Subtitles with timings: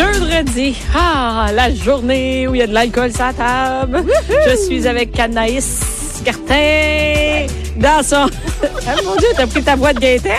[0.00, 4.04] Jeudi, ah, la journée où il y a de l'alcool sur la table.
[4.48, 8.26] Je suis avec Anaïs Cartin dans son...
[8.86, 10.32] Ah, mon Dieu, t'as pris ta boîte de gaieté.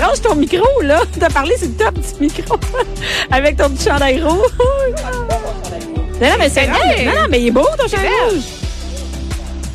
[0.00, 1.02] Range ton micro, là.
[1.18, 2.56] T'as parlé sur le top du micro.
[3.30, 4.50] avec ton petit chandail rouge.
[6.20, 6.66] Non, non, mais c'est...
[6.66, 8.42] Non, non, mais il est beau, ton chandail rouge.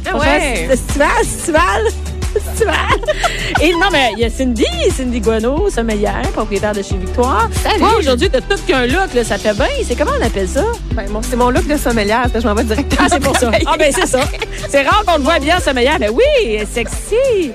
[0.06, 0.68] Ah ouais.
[0.70, 1.88] Festival, festival.
[2.54, 2.76] Festival.
[3.62, 4.66] Et non, mais il y a Cindy,
[4.96, 7.50] Cindy Guano, sommeillère, propriétaire de chez Victoire.
[7.64, 7.80] Salut.
[7.80, 9.68] Toi, aujourd'hui, t'as tout qu'un look, là, ça fait bien.
[9.88, 10.64] C'est comment on appelle ça?
[10.94, 13.02] Ben, c'est mon look de sommelière, parce que je m'en vais directement.
[13.06, 13.52] Ah, c'est pour ça.
[13.66, 14.22] Ah, ben, c'est ça.
[14.70, 16.00] C'est rare qu'on le voit bien sommeillère.
[16.00, 17.52] Ben oui, sexy.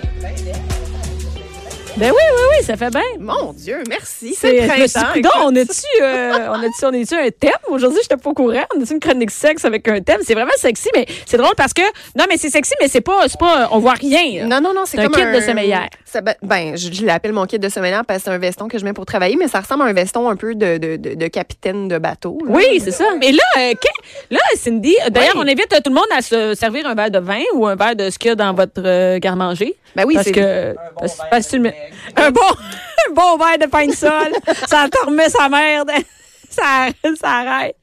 [1.98, 3.02] Ben oui, oui, oui, ça fait bien.
[3.18, 4.34] Mon Dieu, merci.
[4.38, 5.12] C'est, suis printemps.
[5.14, 7.50] dit, coudonc, on a-tu, euh, on a-tu, on a-tu un thème?
[7.68, 8.62] Aujourd'hui, j'étais pas au courant.
[8.76, 10.20] On a-tu une chronique sexe avec un thème?
[10.24, 11.82] C'est vraiment sexy, mais c'est drôle parce que,
[12.16, 14.46] non, mais c'est sexy, mais c'est pas, c'est pas, on voit rien.
[14.46, 15.88] Non, non, non, c'est C'est un comme kit de sommeillère.
[16.04, 18.68] Ça, ben, ben, je, je l'appelle mon kit de sommeillère parce que c'est un veston
[18.68, 20.96] que je mets pour travailler, mais ça ressemble à un veston un peu de, de,
[20.96, 22.38] de, de capitaine de bateau.
[22.46, 22.52] là.
[22.54, 23.06] Oui, c'est ça.
[23.20, 23.72] Mais là, euh,
[24.30, 25.42] là, Cindy, euh, d'ailleurs, Oui.
[25.44, 27.74] on invite euh, tout le monde à se servir un verre de vin ou un
[27.74, 29.74] verre de ce qu'il y a dans votre garde-manger.
[29.96, 31.48] Ben oui, parce c'est que parce- parce
[32.16, 32.40] un bon
[33.08, 34.32] un bon verre de pain de sol,
[34.66, 35.90] ça te remet sa merde,
[36.50, 36.88] ça
[37.20, 37.76] ça arrête.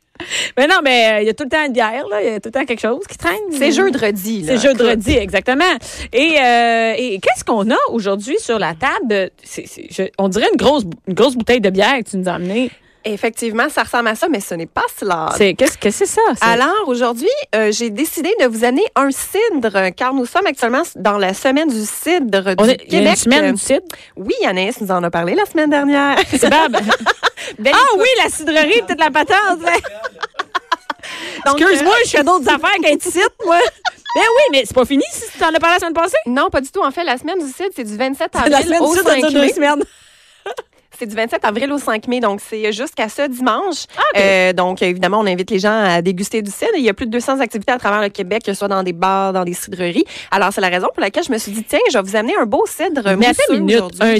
[0.58, 2.30] Mais non, mais euh, il y a tout le temps une bière là, il y
[2.36, 3.36] a tout le temps quelque chose qui traîne.
[3.52, 4.58] C'est jeudi, là.
[4.58, 5.66] C'est jeudi, exactement.
[6.14, 9.32] Et, euh, et qu'est-ce qu'on a aujourd'hui sur la table?
[9.44, 12.72] je- on dirait une grosse, une grosse bouteille de bière que tu nous as amenée.
[13.08, 15.30] Effectivement, ça ressemble à ça, mais ce n'est pas cela.
[15.38, 16.22] C'est qu'est-ce que c'est ça?
[16.42, 21.20] Alors, aujourd'hui, euh, j'ai décidé de vous amener un cidre, car nous sommes actuellement dans
[21.20, 23.18] la semaine du cidre du est, il y a une Québec.
[23.18, 23.86] semaine du cidre?
[24.16, 26.18] Oui, Anaïs nous en a parlé la semaine dernière.
[26.32, 26.68] C'est ah
[27.98, 29.60] oui, la cidrerie, peut-être la patente.
[31.46, 33.60] Excuse-moi, je fais d'autres affaires qu'un site, moi.
[34.16, 36.18] Ben oui, mais c'est pas fini si tu t'en as parlé la semaine passée?
[36.26, 36.82] Non, pas du tout.
[36.82, 38.98] En fait, la semaine du cidre, c'est du 27 C'est avril la semaine au du
[38.98, 39.84] site, ça 5 dure deux mai.
[40.98, 43.86] C'est du 27 avril au 5 mai, donc c'est jusqu'à ce dimanche.
[43.98, 44.02] Ah.
[44.18, 46.72] Euh, donc, évidemment, on invite les gens à déguster du cidre.
[46.76, 48.84] Il y a plus de 200 activités à travers le Québec, que ce soit dans
[48.84, 50.06] des bars, dans des cidreries.
[50.32, 52.36] Alors, c'est la raison pour laquelle je me suis dit, tiens, je vais vous amener
[52.40, 53.84] un beau cidre Mais mousseux une minute.
[54.00, 54.18] Un,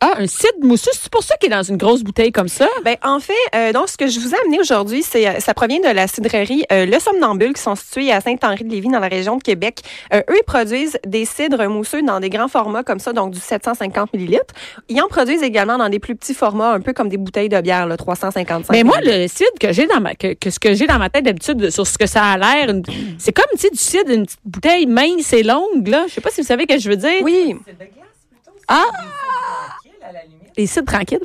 [0.00, 2.68] ah, un cidre mousseux, c'est pour ça qu'il est dans une grosse bouteille comme ça?
[2.84, 5.54] Ben, en fait, euh, donc, ce que je vous ai amené aujourd'hui, c'est, euh, ça
[5.54, 9.36] provient de la cidrerie euh, Le Somnambule, qui sont situés à Saint-Henri-de-Lévis, dans la région
[9.36, 9.80] de Québec.
[10.12, 13.40] Euh, eux, ils produisent des cidres mousseux dans des grands formats comme ça, donc du
[13.40, 14.54] 750 millilitres.
[14.88, 17.60] Ils en produisent également dans des plus petits formats, un peu comme des bouteilles de
[17.60, 20.74] bière, là, 355 Mais moi, le cidre que j'ai dans ma, que, que ce que
[20.74, 22.74] j'ai dans ma tête d'habitude sur ce que ça a l'air,
[23.18, 26.04] c'est comme, tu sais, du cidre, une petite bouteille mince et longue, là.
[26.08, 27.22] Je sais pas si vous savez ce que je veux dire.
[27.22, 27.56] Oui,
[28.68, 28.84] Ah!
[30.56, 31.20] Les cidres tranquilles.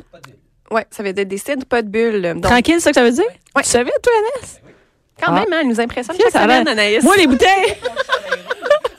[0.70, 2.22] ouais, ça veut dire des cidres, pas de bulles.
[2.34, 3.24] Donc, Tranquille, c'est ça que ça veut dire?
[3.56, 3.62] Ouais.
[3.62, 4.60] Tu savais, toi, Annès?
[5.20, 5.32] quand Ah.
[5.40, 7.02] même, hein, elle nous impressionne Tiens, chaque ça semaine, Anaïs.
[7.02, 7.76] Moi, les bouteilles.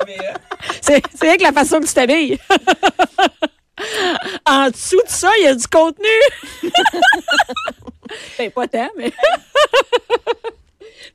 [0.82, 2.38] c'est c'est avec la façon que tu t'habilles.
[4.46, 6.06] en dessous de ça, il y a du contenu.
[8.38, 9.12] ben, pas tant, mais.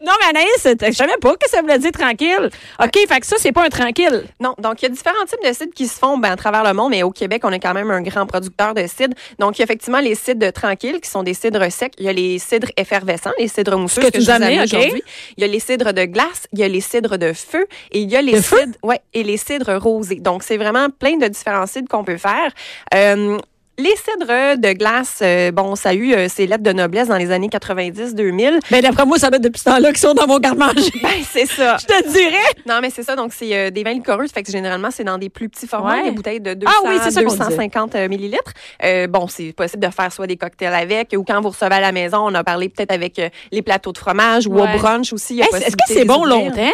[0.05, 2.51] non, mais Anaïs, je savais pas que ça voulait dire tranquille.
[2.83, 4.25] OK, fait que ça, c'est pas un tranquille.
[4.41, 6.65] Non, donc il y a différents types de cidres qui se font ben, à travers
[6.65, 9.15] le monde, mais au Québec, on est quand même un grand producteur de cidres.
[9.39, 11.93] Donc, il y a effectivement les cidres tranquilles, qui sont des cidres secs.
[11.99, 14.31] Il y a les cidres effervescents, les cidres mousseux, que que, tu je nous vous
[14.31, 14.75] as amené, amène OK.
[14.75, 15.03] aujourd'hui.
[15.37, 18.01] Il y a les cidres de glace, il y a les cidres de feu, et
[18.01, 20.17] il y a les De cidres, ouais, et les cidres rosés.
[20.17, 22.53] Donc, c'est vraiment plein de différents cidres qu'on peut faire.
[22.95, 23.39] Euh,
[23.79, 27.17] les cidres de glace, euh, bon, ça a eu euh, ses lettres de noblesse dans
[27.17, 28.59] les années 90-2000.
[28.71, 30.91] Ben, d'après moi, ça être depuis ce temps-là qu'ils sont dans mon garde-manger.
[31.03, 31.77] Ben, c'est ça.
[31.81, 32.37] Je te dirais.
[32.67, 33.15] Non, mais c'est ça.
[33.15, 34.27] Donc, c'est euh, des vins liquoreux.
[34.33, 36.05] Fait que généralement, c'est dans des plus petits formats, Ouais.
[36.05, 37.45] des bouteilles de 200, Ah oui, c'est ça qu'on disait.
[37.45, 38.53] 250 euh, millilitres.
[38.85, 41.81] Euh, bon, c'est possible de faire soit des cocktails avec, ou quand vous recevez à
[41.81, 44.63] la maison, on a parlé peut-être avec euh, les plateaux de fromage ou Ouais.
[44.75, 45.35] au brunch aussi.
[45.35, 46.51] il y a Est-ce est-ce que possibilité c'est de les bon ouvrir.
[46.51, 46.73] longtemps?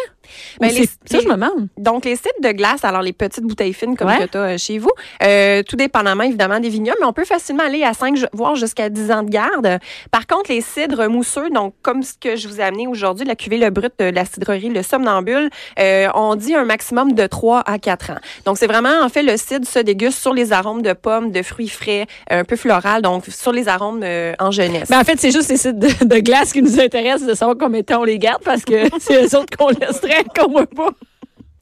[0.61, 1.69] Ben, les- ça, je me demande.
[1.79, 4.19] Donc, les cidres de glace, alors les petites bouteilles fines comme Ouais.
[4.19, 4.91] que tu as chez vous,
[5.23, 8.89] euh, tout dépendamment évidemment des vignobles, mais on peut facilement aller à 5, voire jusqu'à
[8.89, 9.79] 10 ans de garde.
[10.11, 13.35] Par contre, les cidres mousseux, donc comme ce que je vous ai amené aujourd'hui, la
[13.37, 17.61] cuvée Le Brut de la cidrerie Le Somnambule, euh, on dit un maximum de 3
[17.67, 18.19] à 4 ans.
[18.45, 21.43] Donc, c'est vraiment, en fait, le cidre se déguste sur les arômes de pommes, de
[21.43, 24.89] fruits frais, un peu floral, donc sur les arômes euh, en jeunesse.
[24.89, 27.57] Ben, en fait, c'est juste les sites de, de glace qui nous intéressent de savoir
[27.59, 30.67] combien de temps on les garde parce que c'est eux autres qu'on laisserait, qu'on voit
[30.67, 30.91] pas.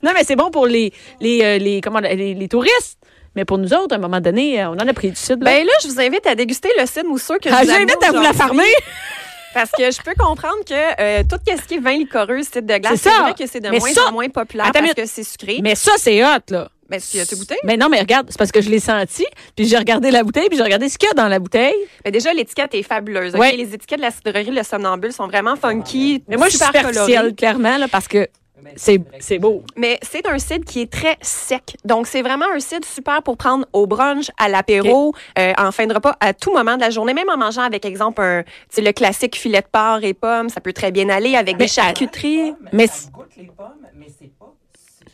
[0.02, 2.99] Non, mais c'est bon pour les, les, euh, les, comment, les, les touristes.
[3.37, 5.43] Mais pour nous autres, à un moment donné, euh, on en a pris du sud.
[5.43, 5.50] Là.
[5.52, 8.02] Ben là, je vous invite à déguster le cidre mousseux que Ah, je vous J'invite
[8.06, 8.64] à vous la farmer.
[9.54, 12.78] Parce que je peux comprendre que euh, tout ce qui est vin liquoreux, cidre de
[12.78, 14.96] glace, C'est vrai que c'est de Mais moins ça- en moins populaire parce minute.
[14.96, 15.60] que c'est sucré.
[15.62, 16.70] Mais ça, c'est hot, là.
[16.88, 17.56] Ben, tu as goûté?
[17.64, 19.25] Mais non, mais regarde, c'est parce que je l'ai senti,
[19.56, 21.75] puis j'ai regardé la bouteille, puis j'ai regardé ce qu'il y a dans la bouteille.
[22.05, 23.34] Ben, déjà, l'étiquette est fabuleuse.
[23.34, 23.52] Ouais.
[23.56, 26.22] Les étiquettes de la cidrerie Le Somnambule sont vraiment funky.
[26.28, 28.26] Mais moi, je suis super superficielle, clairement, là, parce que
[28.76, 29.62] c'est c'est beau.
[29.76, 31.76] Mais c'est un cidre qui est très sec.
[31.84, 35.86] Donc, c'est vraiment un cidre super pour prendre au brunch, à l'apéro, euh, en fin
[35.86, 38.44] de repas, à tout moment de la journée, même en mangeant avec, exemple, un,
[38.76, 40.48] le classique filet de porc et pommes.
[40.48, 42.54] Ça peut très bien aller avec des charcuteries.
[42.72, 44.54] Mais ça goûte les pommes, mais c'est pas.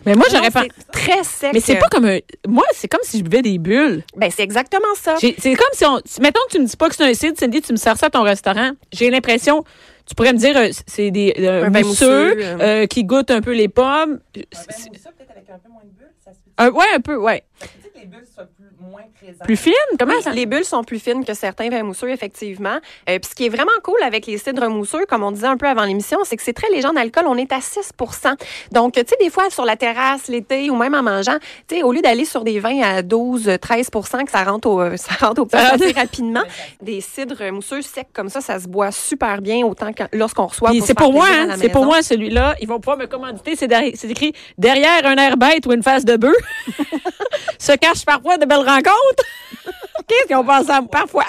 [0.06, 0.64] Mais moi, j'aurais pas.
[0.92, 1.50] très sec.
[1.52, 2.18] Mais c'est pas comme un.
[2.46, 4.04] Moi, c'est comme si je buvais des bulles.
[4.16, 5.16] Ben, c'est exactement ça.
[5.18, 6.00] C'est comme si on.
[6.20, 8.06] Mettons que tu me dis pas que c'est un cidre, Cindy, tu me sers ça
[8.06, 8.70] à ton restaurant.
[8.92, 9.64] J'ai l'impression.
[10.08, 12.58] Tu pourrais me dire, euh, c'est des euh, mousseux, mousseux, euh.
[12.60, 14.20] euh, qui goûtent un peu les pommes.
[14.34, 16.50] Un mousseux, peut-être avec un peu moins de bulles, ça se fait.
[16.56, 17.44] un- ouais, un peu, ouais.
[17.60, 18.46] Ça veut dire que les bulles soient
[18.80, 19.02] moins.
[19.44, 19.72] Plus fine?
[19.98, 20.30] Comment ça?
[20.30, 22.78] Les bulles sont plus fines que certains vins mousseux, effectivement.
[23.08, 25.56] Euh, puis ce qui est vraiment cool avec les cidres mousseux, comme on disait un
[25.56, 27.24] peu avant l'émission, c'est que c'est très léger en alcool.
[27.26, 28.36] On est à 6%
[28.72, 31.82] Donc, tu sais, des fois, sur la terrasse, l'été, ou même en mangeant, tu sais,
[31.82, 35.42] au lieu d'aller sur des vins à 12, 13% que ça rentre au, ça rentre
[35.42, 36.42] au assez rapidement,
[36.82, 40.70] des cidres mousseux secs comme ça, ça se boit super bien, autant que lorsqu'on reçoit.
[40.70, 42.54] Pour c'est faire pour moi, hein, c'est pour moi celui-là.
[42.60, 43.56] Ils vont pouvoir me commanditer.
[43.56, 46.36] C'est écrit derrière un air bête ou une face de bœuf.
[47.58, 49.24] Se cache parfois de belles rencontres?
[50.06, 50.90] Qu'est-ce qu'ils ont pensé à moi?
[50.90, 51.24] Parfois?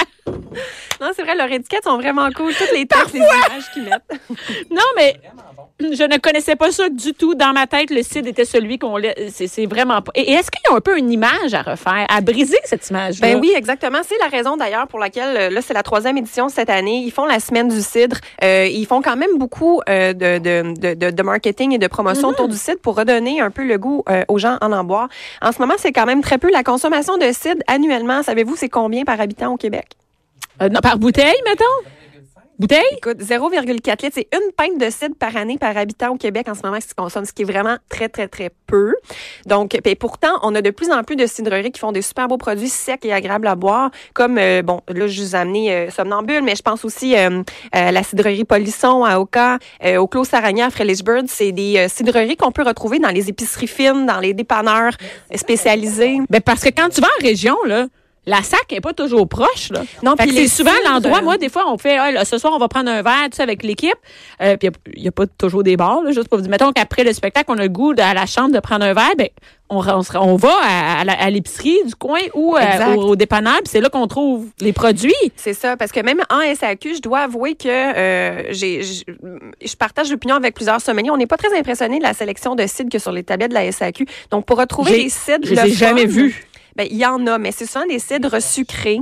[1.01, 2.53] Non, c'est vrai, leurs étiquettes sont vraiment cool.
[2.53, 4.19] Toutes les textes, les images qu'ils mettent.
[4.69, 5.19] Non, mais.
[5.79, 7.35] Je ne connaissais pas ça du tout.
[7.35, 9.13] Dans ma tête, le cidre était celui qu'on l'a.
[9.29, 10.11] C'est vraiment pas.
[10.15, 13.27] Et est-ce qu'il y a un peu une image à refaire, à briser cette image-là?
[13.27, 13.99] Ben oui, exactement.
[14.05, 17.03] C'est la raison d'ailleurs pour laquelle, euh, là, c'est la troisième édition cette année.
[17.05, 18.17] Ils font la semaine du cidre.
[18.43, 22.47] Euh, ils font quand même beaucoup euh, de, de, de, marketing et de promotion autour
[22.47, 25.09] du cidre pour redonner un peu le goût euh, aux gens en en boire.
[25.41, 26.51] En ce moment, c'est quand même très peu.
[26.51, 29.87] La consommation de cidre annuellement, savez-vous, c'est combien par habitant au Québec?
[30.61, 31.98] Euh, non, par bouteille, mettons?
[32.59, 32.83] Bouteille?
[32.97, 33.89] Écoute, 0,4 litres.
[34.13, 36.89] C'est une pinte de cidre par année par habitant au Québec en ce moment qui
[36.89, 38.95] se consomme, ce qui est vraiment très, très, très peu.
[39.45, 42.27] Donc, et pourtant, on a de plus en plus de cidreries qui font des super
[42.27, 45.71] beaux produits secs et agréables à boire, comme, euh, bon, là, je vous ai amené
[45.73, 50.07] euh, Somnambule, mais je pense aussi euh, à la cidrerie Polisson à Oka, euh, au
[50.07, 51.23] Clos Saragna à Frélisburg.
[51.27, 54.97] C'est des euh, cidreries qu'on peut retrouver dans les épiceries fines, dans les dépanneurs
[55.33, 56.17] euh, spécialisés.
[56.29, 57.87] Ben parce que quand tu vas en région, là,
[58.29, 59.71] la sac est pas toujours proche.
[59.71, 59.81] Là.
[60.03, 61.17] Non, puis c'est les souvent l'endroit.
[61.19, 63.27] euh, Moi, des fois, on fait ah, là, ce soir, on va prendre un verre
[63.31, 63.91] tu sais, avec l'équipe.
[64.41, 66.01] Euh, puis il n'y a, pas toujours des bars.
[66.03, 66.51] Là, juste pour vous dire.
[66.51, 68.93] Mettons qu'après le spectacle, on a le goût de- à la chambre de prendre un
[68.93, 69.11] verre.
[69.17, 69.27] Ben,
[69.71, 73.15] on, on, on va à, à la- à l'épicerie du coin ou euh, au, au
[73.15, 73.57] dépanneur.
[73.57, 75.13] Puis c'est là qu'on trouve les produits.
[75.35, 80.09] C'est ça, parce que même en SAQ, je dois avouer que euh, j'ai, je partage
[80.11, 81.11] l'opinion avec plusieurs sommeliers.
[81.11, 83.55] On n'est pas très impressionné de la sélection de cidres que sur les tablettes de
[83.55, 84.05] la SAQ.
[84.31, 86.45] Donc, pour retrouver des cidres, je les ai jamais vus.
[86.75, 88.99] Ben, il y en a, mais c'est souvent des cidres sucrés.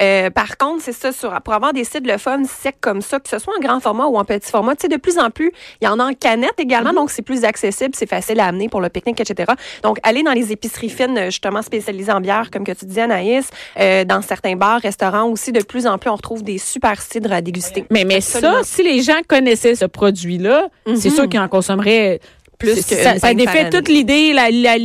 [0.00, 3.18] Euh, par contre, c'est ça, sur, pour avoir des cidres le fun secs comme ça,
[3.20, 5.30] que ce soit en grand format ou en petit format, tu sais, de plus en
[5.30, 8.46] plus, il y en a en canette également, donc c'est plus accessible, c'est facile à
[8.46, 9.52] amener pour le pique-nique, etc.
[9.82, 13.48] Donc, aller dans les épiceries fines, justement spécialisées en bière, comme que tu disais, Anaïs,
[13.78, 17.32] euh, dans certains bars, restaurants aussi, de plus en plus, on retrouve des super cidres
[17.32, 17.84] à déguster.
[17.90, 18.58] Mais, mais Absolument.
[18.58, 22.20] ça, si les gens connaissaient ce produit-là, c'est sûr qu'ils en consommeraient
[22.58, 23.98] Plus que ça, ça défait toute année.
[23.98, 24.76] l'idée, la, la-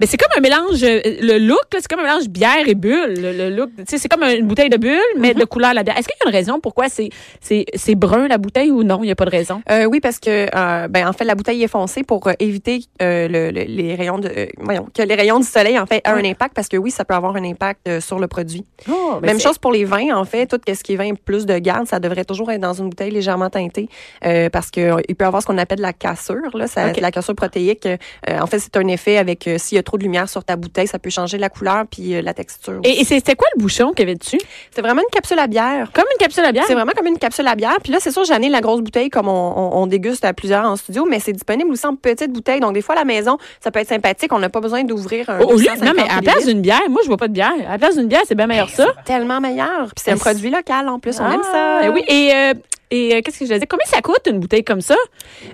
[0.00, 3.14] Mais c'est comme un mélange, euh, le look, c'est comme un mélange bière et bulle.
[3.18, 5.40] Le, le look, c'est comme une bouteille de bulle, mais Mm-hmm.
[5.40, 5.96] de couleur la bière.
[5.98, 7.08] Est-ce qu'il y a une raison pourquoi c'est,
[7.40, 8.98] c'est, c'est brun la bouteille ou non?
[9.02, 9.62] Il n'y a pas de raison?
[9.70, 12.80] Euh, oui, parce que euh, ben en fait la bouteille est foncée pour euh, éviter
[13.02, 16.08] euh, le- le- les rayons de voyons que les rayons du soleil en fait aient
[16.08, 18.64] un impact parce que oui ça peut avoir un impact sur le produit.
[18.88, 21.58] Oh, Même chose pour les vins en fait tout ce qui est vin plus de
[21.58, 23.88] garde ça devrait toujours être dans une bouteille légèrement teintée
[24.24, 27.00] euh, parce que il peut avoir ce qu'on appelle de la cassure là ça, Ok.
[27.00, 27.96] la cassure protéique euh,
[28.40, 30.86] en fait c'est un effet avec s'il y a trop de lumière sur ta bouteille
[30.86, 32.80] ça peut changer la couleur puis euh, la texture.
[32.84, 34.38] Et, c'était quoi le bouchon qu'il y avait dessus?
[34.70, 35.90] c'est vraiment une capsule à bière.
[35.94, 36.64] Comme une capsule à bière?
[36.66, 37.76] C'est vraiment comme une capsule à bière.
[37.82, 40.34] Puis là, c'est sûr, j'ai amené la grosse bouteille comme on, on- on déguste à
[40.34, 42.60] plusieurs en studio, mais c'est disponible aussi en petite bouteille.
[42.60, 44.32] Donc, des fois, à la maison, ça peut être sympathique.
[44.32, 45.38] On n'a pas besoin d'ouvrir un.
[45.38, 47.52] 250 non, mais à la place d'une bière, moi, je vois pas de bière.
[47.68, 48.88] À la place d'une bière, c'est bien meilleur ça.
[49.04, 49.86] Tellement meilleur.
[49.94, 51.20] Puis c'est un Ah, produit local en plus.
[51.20, 51.90] On aime Ah, ça.
[51.92, 52.02] oui.
[52.08, 52.54] Et, euh,
[52.90, 53.66] et euh, qu'est-ce que je disais?
[53.66, 54.96] Combien ça coûte une bouteille comme ça?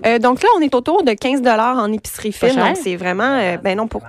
[0.05, 2.55] Euh, donc là, on est autour de 15 en épicerie fine.
[2.55, 3.37] Donc, c'est vraiment.
[3.39, 4.01] euh, ben non, pour.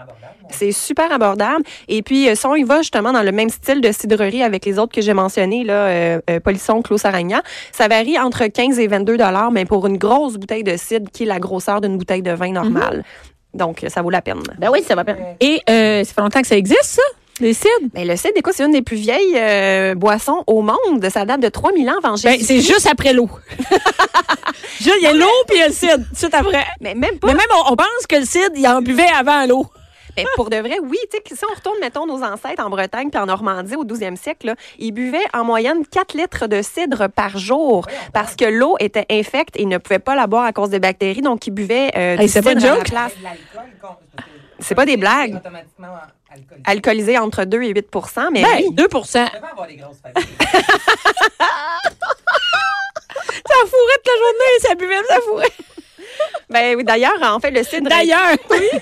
[0.51, 1.65] C'est super abordable.
[1.89, 4.65] Et puis, euh, si on y va justement dans le même style de cidrerie avec
[4.67, 8.79] les autres que j'ai mentionnés, là, euh, euh, Polisson, Clos Saragna, ça varie entre 15
[8.79, 11.97] et 22 dollars, mais pour une grosse bouteille de cidre qui est la grosseur d'une
[11.99, 13.05] bouteille de vin normale.
[13.55, 14.43] Donc, ça vaut la peine.
[14.59, 15.17] Ben oui, ça va bien.
[15.41, 17.03] Et euh, ça fait longtemps que ça existe, ça?
[17.41, 17.71] Les cidres?
[17.95, 21.09] Mais le cidre, écoute, c'est une des plus vieilles euh, boissons au monde.
[21.13, 22.45] Ça date de 3000 ans avant Ben, Jésus.
[22.45, 23.29] c'est juste après l'eau.
[24.81, 26.65] Juste, il y a l'eau puis il y a le cidre, tout après.
[26.81, 27.29] Mais même pas.
[27.29, 29.67] Mais même, on, on pense que le cidre, il en buvait avant l'eau.
[30.17, 30.99] Mais pour de vrai, oui.
[31.11, 33.85] Tu sais, que si on retourne, mettons, nos ancêtres en Bretagne puis en Normandie au
[33.85, 38.45] 12e siècle, là, ils buvaient en moyenne 4 litres de cidre par jour parce que
[38.45, 41.23] l'eau était infecte et ils ne pouvaient pas la boire à cause des bactéries.
[41.23, 43.13] Donc, ils buvaient euh, Hey, du c'est pas une cidre à la place.
[44.61, 45.41] C'est pas des blagues.
[46.31, 46.63] alcoolisé.
[46.65, 48.75] Alcoolisé entre 2 et 8% mais Ben, oui.
[48.75, 50.29] 2% Ça Tu peux pas avoir des grosses familles.
[53.67, 55.53] fourrait toute la journée, ça buvait, ça fourrait.
[56.51, 57.89] Ben oui, d'ailleurs, en fait, le cidre.
[57.89, 58.69] D'ailleurs, oui,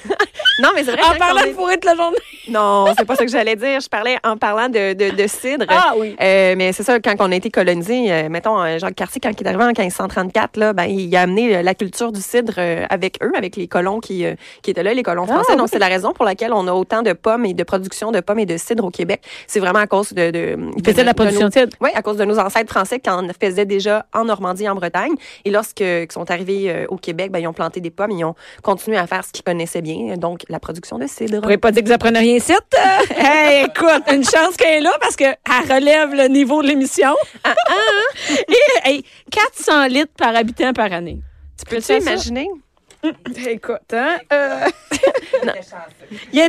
[0.60, 1.02] Non, mais c'est vrai.
[1.02, 2.16] en parlant de toute la journée.
[2.48, 3.78] Non, c'est pas ça que j'allais dire.
[3.80, 5.64] Je parlais en parlant de, de, de cidre.
[5.68, 6.16] Ah oui.
[6.20, 9.30] Euh, mais c'est ça, quand on a été colonisé, euh, mettons, euh, Jacques Cartier, quand
[9.30, 12.54] il est arrivé en 1534, là, ben, il a amené euh, la culture du cidre
[12.58, 15.54] euh, avec eux, avec les colons qui, euh, qui étaient là, les colons Ah, français.
[15.56, 18.18] Donc, c'est la raison pour laquelle on a autant de pommes et de production de
[18.18, 19.22] pommes et de cidre au Québec.
[19.46, 20.32] C'est vraiment à cause de...
[20.32, 21.76] de Il faisait de la production de cidre.
[21.80, 25.12] Oui, à cause de nos ancêtres français qui en faisaient déjà en Normandie en Bretagne.
[25.44, 28.34] Et lorsque ils sont arrivés au Québec, ben, ils ont planté des pommes, ils ont
[28.64, 31.36] continué à faire ce qu'ils connaissaient bien, donc la production de cidre.
[31.36, 32.52] Vous pourrez pas dire que vous apprenez rien ici.
[33.16, 35.36] hey, écoute, une chance qu'elle est là parce qu'elle
[35.68, 37.14] relève le niveau de l'émission.
[37.44, 37.54] Ah,
[38.84, 41.18] Et hey, 400 litres par habitant par année.
[41.58, 42.48] Tu peux Peux-tu imaginer?
[43.48, 44.18] Écoute, hein?
[44.32, 44.68] euh,
[46.32, 46.40] il, y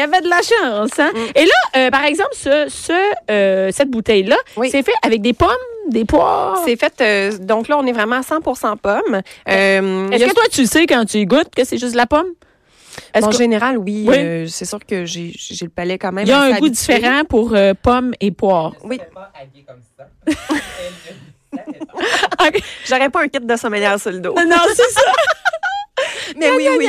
[0.00, 0.98] avait de la chance.
[0.98, 1.12] Hein?
[1.36, 2.92] Et là, euh, par exemple, ce, ce,
[3.30, 4.68] euh, cette bouteille-là, Oui.
[4.70, 5.48] c'est fait avec des pommes,
[5.90, 6.60] des poires?
[6.64, 9.22] C'est fait, donc là, on est vraiment à 100% pommes.
[9.46, 12.32] Est-ce que toi, tu sais quand tu y goûtes que c'est juste de la pomme?
[13.14, 14.04] Est-ce en que- général, oui.
[14.08, 14.16] Oui.
[14.18, 16.24] euh, c'est sûr que j'ai j'ai le palais quand même.
[16.26, 16.70] il y a un goût habitué.
[16.70, 18.74] différent pour euh, pommes et poires.
[18.84, 19.00] Oui.
[22.88, 24.34] J'aurais pas un kit de sommelière sur le dos.
[24.34, 25.00] non, c'est ça.
[26.36, 26.88] Mais oui, oui.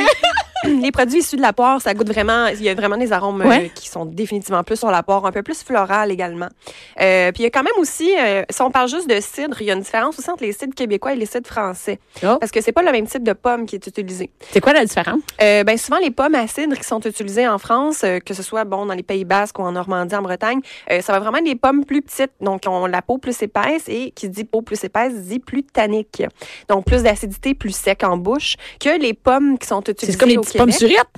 [0.82, 2.46] Les produits issus de la poire, ça goûte vraiment.
[2.46, 5.32] Il y a vraiment des arômes euh, qui sont définitivement plus sur la poire, un
[5.32, 6.48] peu plus floral également.
[7.00, 9.60] Euh, puis il y a quand même aussi, euh, si on parle juste de cidre,
[9.60, 11.98] il y a une différence aussi entre les cidres québécois et les cidres français.
[12.22, 12.36] Oh.
[12.40, 14.30] Parce que c'est pas le même type de pomme qui est utilisé.
[14.50, 15.20] C'est quoi la différence?
[15.42, 18.64] Euh, ben souvent les pommes à cidre qui sont utilisées en France, que ce soit
[18.64, 21.54] bon dans les Pays Basques ou en Normandie, en Bretagne, ça va vraiment être des
[21.54, 24.82] pommes plus petites, donc qui ont la peau plus épaisse et qui dit peau plus
[24.84, 26.22] épaisse dit plus tannique,
[26.68, 30.28] donc plus d'acidité, plus sec en bouche que les pommes qui sont utilisées C'est comme
[30.28, 30.74] les Québec.
[30.90, 31.08] surettes.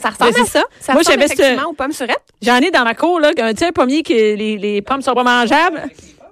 [0.00, 0.62] Ça ressemble Mais à ça.
[0.80, 2.20] Ça Moi, j'avais ce- effectivement aux pommes surettes.
[2.42, 5.00] J'en ai dans ma cour, là, un, tu sais, un pommier que les, les pommes
[5.02, 5.84] sont pas mangeables.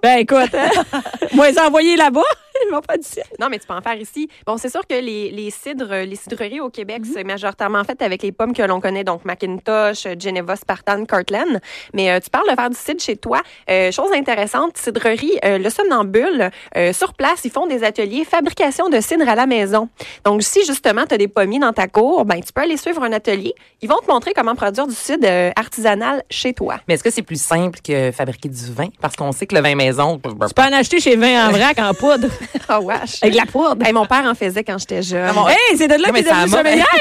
[0.02, 0.68] Ben, écoute, hein,
[1.32, 2.20] moi, les ai envoyés là-bas.
[2.68, 3.22] Ils m'ont pas dit ça.
[3.40, 4.28] Non, mais tu peux en faire ici.
[4.46, 7.10] Bon, c'est sûr que les, les cidres, les cidreries au Québec, Mhm.
[7.14, 11.60] c'est majoritairement fait avec les pommes que l'on connaît, donc Macintosh, Geneva, Spartan, Cortland.
[11.92, 13.40] Mais euh, tu parles de faire du cidre chez toi.
[13.70, 18.88] Euh, chose intéressante, cidrerie, euh, le somnambule, euh, sur place, ils font des ateliers fabrication
[18.88, 19.88] de cidre à la maison.
[20.24, 23.02] Donc, si justement tu as des pommiers dans ta cour, ben tu peux aller suivre
[23.02, 23.54] un atelier.
[23.82, 26.76] Ils vont te montrer comment produire du cidre euh, artisanal chez toi.
[26.88, 28.88] Mais est-ce que c'est plus simple que fabriquer du vin?
[29.00, 30.20] Parce qu'on sait que le vin maison.
[30.24, 32.28] Tu peux en acheter chez Vin en vrac en poudre.
[32.70, 33.22] Oh, wesh.
[33.22, 33.84] Avec de la poudre.
[33.86, 35.32] Hey, mon père en faisait quand j'étais jeune.
[35.34, 36.82] bon, Hey, c'est de là qu'il mais est devenu.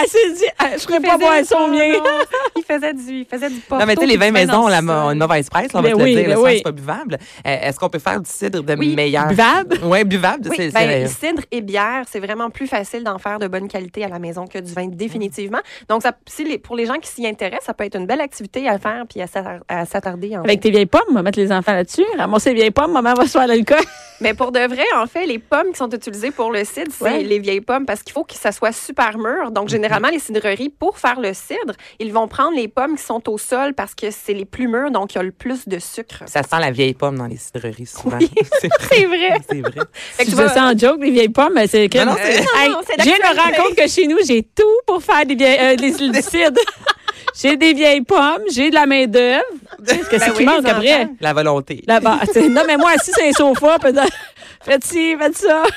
[0.00, 1.92] Elle s'est dit, ah, je ferais pas boire faisait son mien.
[2.56, 4.40] Il faisait du, il faisait du Non, mais tu sais, porto, les vins du vin
[4.46, 4.78] maison, dans la,
[5.12, 6.36] une mauvaise presse, on va Ben te oui, le dire.
[6.36, 6.56] ben oui.
[6.58, 7.18] c'est pas buvable.
[7.46, 8.94] Euh, Est-ce qu'on peut faire du cidre de Oui.
[8.94, 9.26] meilleur?
[9.28, 9.78] Buvable?
[9.82, 10.48] Oui, buvable.
[10.50, 13.68] Oui, c'est- ben, c'est- cidre et bière, c'est vraiment plus facile d'en faire de bonne
[13.68, 15.60] qualité à la maison que du vin, définitivement.
[15.88, 18.20] Donc, ça, si les, pour les gens qui s'y intéressent, ça peut être une belle
[18.20, 20.34] activité à faire puis à s'attar- à s'attarder.
[20.36, 22.04] Avec tes vieilles pommes, on va mettre les enfants là-dessus.
[22.16, 23.78] Ramasser les vieilles pommes, maman va se faire l'alcool.
[24.22, 27.04] Mais pour de vrai, en fait, les pommes qui sont utilisées pour le cidre, c'est
[27.04, 27.22] Ouais.
[27.22, 29.50] les vieilles pommes parce qu'il faut que ça soit super mûr.
[29.50, 33.28] Donc, généralement, les cidreries, pour faire le cidre, ils vont prendre les pommes qui sont
[33.28, 35.78] au sol parce que c'est les plus mûres, donc il y a le plus de
[35.78, 36.22] sucre.
[36.26, 38.18] Ça sent la vieille pomme dans les cidreries, souvent.
[38.18, 39.38] Oui, c'est c'est vrai.
[39.50, 39.72] C'est vrai.
[39.92, 41.98] Fait que Tu fais vas- en joke, les vieilles pommes, mais c'est que.
[41.98, 45.24] Non, non, c'est- Hey, Non, je me compte que chez nous, j'ai tout pour faire
[45.26, 46.60] des vieilles, euh, des, du cidre.
[47.40, 49.42] J'ai des vieilles pommes, j'ai de la main-d'œuvre.
[49.86, 51.08] Qu'est-ce que Ben c'est oui, qui manque après?
[51.20, 51.82] La volonté.
[51.86, 52.20] Là-bas.
[52.32, 54.12] C'est- Non, mais moi, assis sur un sofa, peut-être.
[54.64, 55.62] Faites ci, faites ça.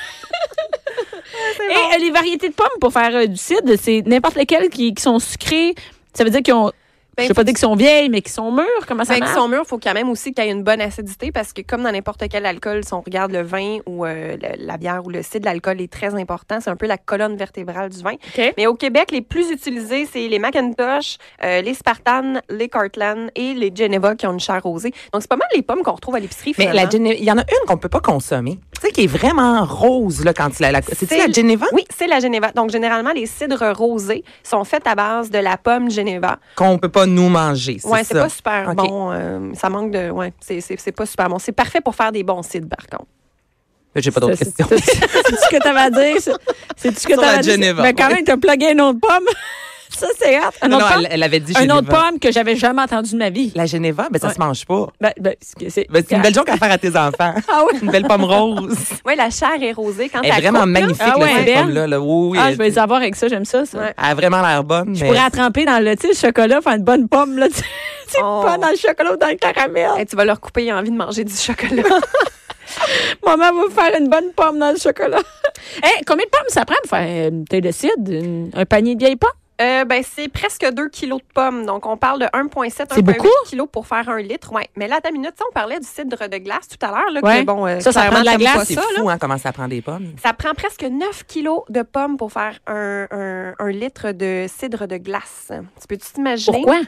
[1.60, 4.94] Et euh, les variétés de pommes pour faire euh, du cidre, c'est n'importe lesquelles qui,
[4.94, 5.74] qui sont sucrées.
[6.14, 6.72] Ça veut dire qu'ils ont.
[7.16, 8.64] Ben, je veux pas dire qu'ils sont vieilles, mais qu'ils sont mûres.
[8.86, 9.32] Comment ça Fait marche?
[9.32, 11.54] qu'ils sont mûrs, il faut quand même aussi qu'il y ait une bonne acidité parce
[11.54, 15.00] que comme dans n'importe quel alcool, si on regarde le vin ou euh, la bière
[15.06, 16.58] ou le cidre, l'alcool est très important.
[16.60, 18.16] C'est un peu la colonne vertébrale du vin.
[18.58, 23.54] Mais au Québec, les plus utilisés, c'est les Macintosh, euh, les Spartan, les Cortland et
[23.54, 24.90] les Geneva qui ont une chair rosée.
[25.12, 27.30] Donc, c'est pas mal les pommes qu'on retrouve à l'épicerie, Mais la Gene- il y
[27.32, 28.58] en a une qu'on peut pas consommer.
[28.86, 30.72] Sais, qui est vraiment rose, là, quand la.
[30.72, 31.66] la- C'est-tu C'est la Geneva?
[31.72, 32.52] Oui, c'est la Geneva.
[32.52, 36.38] Donc, généralement, les cidres rosés sont faits à base de la pomme Geneva.
[36.56, 37.78] Qu'on peut pas nous manger.
[37.84, 39.10] Ouais, c'est pas super bon.
[39.12, 40.10] euh, ça manque de.
[40.10, 41.38] Ouais, c'est- c'est c'est pas super bon.
[41.38, 43.10] C'est parfait pour faire des bons cidres, par contre.
[43.98, 44.66] J'ai pas d'autres C'est- questions.
[44.68, 44.78] c'est-
[45.26, 46.16] C'est ce que t'avais à dire?
[46.20, 46.32] ça?
[46.76, 47.52] C'est ce que t'avais la à dire?
[47.54, 47.82] Geneva.
[47.82, 49.24] Mais quand même, t'as plugué une autre pomme.
[49.90, 50.42] Ça, c'est hot.
[50.62, 51.04] Un Non, autre non, pomme?
[51.06, 53.52] elle, elle avait dit Un autre pomme que j'avais jamais entendu de ma vie.
[53.54, 54.34] La Geneva, ben ça Ouais.
[54.34, 54.86] se mange pas.
[55.00, 57.34] Ben, ben, c'est- c'est Ben, c'est une belle joke à faire à tes enfants.
[57.48, 57.78] Ah oui?
[57.82, 58.76] Une belle pomme rose.
[59.06, 61.44] Oui, la chair est rosée quand Elle est elle vraiment coupe, magnifique, Ah ouais, cette
[61.46, 61.58] belle.
[61.64, 61.86] pomme-là.
[61.86, 62.00] là.
[62.00, 63.78] Oui, oui, Ah, elle, je vais les avoir avec ça, j'aime ça, ça.
[63.78, 63.94] Ouais.
[63.96, 64.94] elle a vraiment l'air bonne.
[64.94, 67.48] Je mais- pourrais la tremper dans le, chocolat, faire une bonne pomme, là.
[67.48, 67.62] tu
[68.22, 68.42] Oh.
[68.44, 69.90] pas dans le chocolat ou dans le caramel.
[69.98, 71.82] Hey, tu vas leur couper, ils ont envie de manger du chocolat.
[73.24, 75.20] Maman va faire une bonne pomme dans le chocolat.
[75.82, 77.94] Hey, combien de pommes ça prend pour faire une bouteille de cidre?
[78.10, 79.30] Une- un panier de vieilles pommes?
[79.60, 81.64] Euh, ben, c'est presque 2 kilos de pommes.
[81.64, 83.28] Donc, on parle de 1,7, C'est 1,8 beaucoup?
[83.46, 84.52] kilos pour faire un litre.
[84.52, 84.68] Ouais.
[84.76, 87.10] Mais là, à ta minute, on parlait du cidre de glace tout à l'heure.
[87.10, 87.42] là, Ouais.
[87.44, 89.80] bon, euh, Ça, ça prend de la glace, C'est fou, hein, comment ça prend des
[89.80, 90.12] pommes.
[90.22, 94.86] Ça prend presque 9 kilos de pommes pour faire un, un- un litre de cidre
[94.86, 95.50] de glace.
[95.80, 96.58] Tu peux-tu t'imaginer?
[96.58, 96.80] Pourquoi?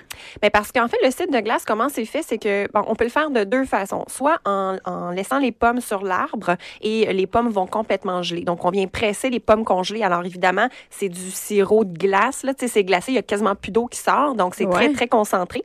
[0.42, 2.94] Ben parce qu'en fait, le cidre de glace, comment c'est fait, c'est que bon, on
[2.94, 4.04] peut le faire de deux façons.
[4.08, 8.42] Soit en, en laissant les pommes sur l'arbre et les pommes vont complètement geler.
[8.42, 10.02] Donc, on vient presser les pommes congelées.
[10.02, 12.42] Alors, évidemment, c'est du sirop de glace.
[12.42, 13.12] Là, c'est glacé.
[13.12, 14.34] Il y a quasiment plus d'eau qui sort.
[14.34, 14.72] Donc, c'est Ouais.
[14.72, 15.62] très, très concentré.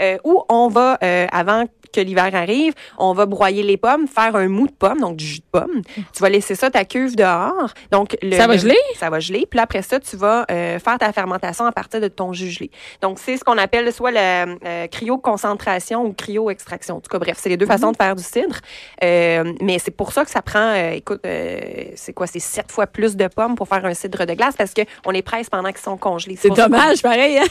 [0.00, 4.34] Euh, ou on va, euh, avant que l'hiver arrive, on va broyer les pommes, faire
[4.36, 5.82] un mou de pomme, donc du jus de pomme.
[6.14, 7.72] Tu vas laisser ça, ta cuve dehors.
[7.90, 8.76] Donc, le, Ça va le- geler?
[8.98, 9.46] Ça va geler.
[9.48, 12.70] Puis après ça, tu vas euh, faire ta fermentation à partir de ton jus gelé.
[13.00, 16.96] Donc, c'est ce qu'on appelle soit la euh, cryo-concentration ou cryo-extraction.
[16.96, 18.56] En tout cas, bref, c'est les deux façons de faire du cidre.
[19.04, 21.60] Euh, mais c'est pour ça que ça prend, euh, écoute, euh,
[21.96, 22.26] c'est quoi?
[22.26, 25.22] C'est sept fois plus de pommes pour faire un cidre de glace parce qu'on les
[25.22, 26.36] presse pendant qu'ils sont congelés.
[26.40, 27.38] C'est dommage, pareil.
[27.38, 27.46] Hein?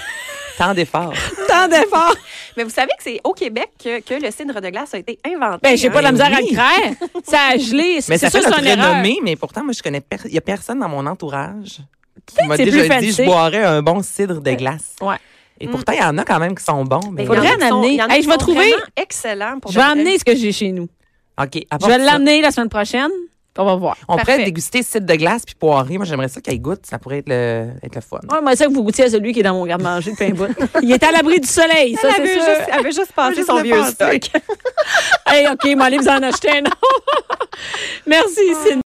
[0.57, 1.13] Tant d'efforts.
[1.47, 2.15] Tant d'efforts.
[2.57, 5.19] Mais vous savez que c'est au Québec que, que le cidre de glace a été
[5.25, 5.59] inventé.
[5.63, 5.91] Ben, j'ai hein?
[5.91, 7.21] pas de la misère à le croire.
[7.23, 7.95] Ça a gelé.
[8.09, 10.41] Mais C'est ça sûr, c'est renommée, mais pourtant, moi, je connais per- il y a
[10.41, 11.79] personne dans mon entourage
[12.25, 14.95] qui m'a déjà plus dit je boirais un bon cidre de glace.
[15.01, 15.15] Ouais.
[15.59, 17.11] Et pourtant, il y en a quand même qui sont bons.
[17.11, 17.87] Mais Faudrait il y en sont- amener.
[17.89, 18.73] il y en a Hey, je vais trouver-
[19.61, 20.87] pour Je vais amener ce que j'ai chez nous.
[21.39, 21.59] OK.
[21.81, 23.11] Je vais l'amener la semaine prochaine.
[23.57, 23.97] On va voir.
[24.07, 24.31] On Parfait.
[24.33, 25.97] pourrait déguster cidre de glace puis poirée.
[25.97, 26.85] Moi, j'aimerais ça qu'elle goûte.
[26.85, 28.19] Ça pourrait être le, être le fun.
[28.31, 30.29] Ouais, moi, ça que vous goûtiez à celui qui est dans mon garde-manger de pain
[30.29, 30.47] bout.
[30.81, 32.41] Il est à l'abri du soleil, ça, Elle c'est veut sûr.
[32.49, 33.91] juste, elle veut juste juste son vieux passer.
[34.19, 34.41] stock.
[35.27, 36.61] Hey, OK, moi, allez vous en acheter un.
[36.65, 36.77] autre.
[38.07, 38.79] Merci, Cindy.